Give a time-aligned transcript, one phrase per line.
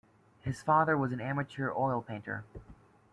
[0.41, 2.43] His father was an amateur oil painter.